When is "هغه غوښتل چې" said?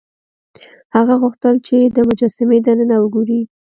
0.95-1.77